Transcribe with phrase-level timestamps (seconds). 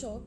[0.00, 0.22] çok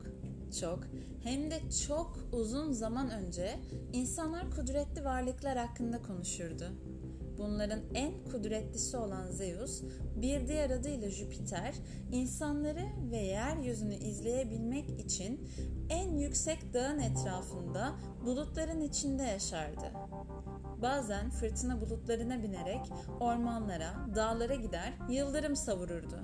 [0.60, 0.80] çok
[1.24, 3.60] hem de çok uzun zaman önce
[3.92, 6.64] insanlar kudretli varlıklar hakkında konuşurdu.
[7.38, 9.82] Bunların en kudretlisi olan Zeus,
[10.16, 11.74] bir diğer adıyla Jüpiter,
[12.12, 15.48] insanları ve yeryüzünü izleyebilmek için
[15.88, 17.92] en yüksek dağın etrafında
[18.24, 19.92] bulutların içinde yaşardı.
[20.82, 26.20] Bazen fırtına bulutlarına binerek ormanlara, dağlara gider, yıldırım savururdu.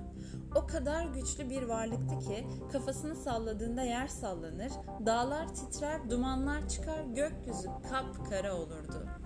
[0.55, 4.71] O kadar güçlü bir varlıktı ki kafasını salladığında yer sallanır,
[5.05, 9.20] dağlar titrer, dumanlar çıkar, gökyüzü kapkara olurdu.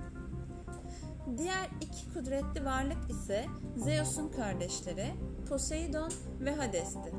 [1.38, 3.46] Diğer iki kudretli varlık ise
[3.78, 5.14] Zeus'un kardeşleri
[5.50, 7.14] Poseidon ve Hades'ti.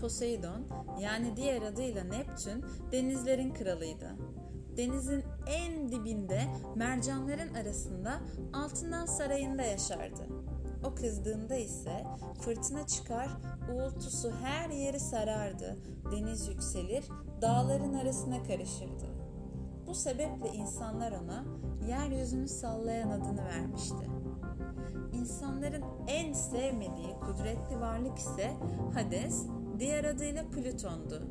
[0.00, 0.66] Poseidon
[1.00, 4.16] yani diğer adıyla Neptün denizlerin kralıydı.
[4.76, 6.42] Denizin en dibinde
[6.74, 8.20] mercanların arasında
[8.52, 10.26] altından sarayında yaşardı.
[10.84, 12.04] O kızdığında ise
[12.40, 13.28] fırtına çıkar,
[13.72, 15.76] uğultusu her yeri sarardı,
[16.12, 17.04] deniz yükselir,
[17.42, 19.15] dağların arasına karışırdı.
[19.96, 21.44] Sebeple insanlar ona
[21.88, 24.10] yeryüzünü sallayan adını vermişti.
[25.12, 28.52] İnsanların en sevmediği kudretli varlık ise
[28.94, 29.46] Hades,
[29.78, 31.22] diğer adıyla Plüton'du.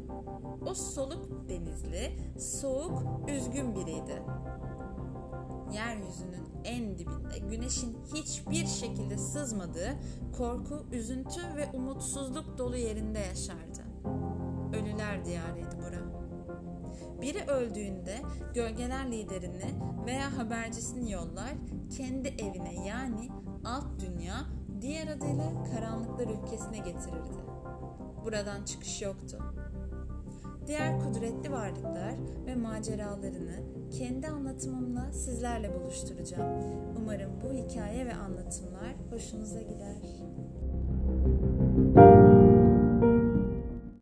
[0.65, 4.23] O soluk denizli, soğuk, üzgün biriydi.
[5.73, 9.95] Yeryüzünün en dibinde güneşin hiçbir şekilde sızmadığı
[10.37, 13.81] korku, üzüntü ve umutsuzluk dolu yerinde yaşardı.
[14.73, 16.24] Ölüler diyarıydı bura.
[17.25, 18.15] Biri öldüğünde
[18.53, 19.65] gölgeler liderini
[20.05, 21.53] veya habercisini yollar
[21.97, 23.29] kendi evine yani
[23.63, 24.35] alt dünya
[24.81, 27.37] diğer adıyla karanlıklar ülkesine getirirdi.
[28.25, 29.37] Buradan çıkış yoktu.
[30.67, 32.13] Diğer kudretli varlıklar
[32.45, 36.63] ve maceralarını kendi anlatımımla sizlerle buluşturacağım.
[36.97, 39.95] Umarım bu hikaye ve anlatımlar hoşunuza gider.